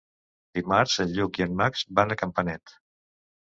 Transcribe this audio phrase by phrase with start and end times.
[0.59, 2.77] Dimarts en Lluc i en Max van a Campanet.